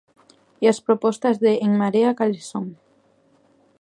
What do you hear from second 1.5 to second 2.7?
En Marea ¿cales son?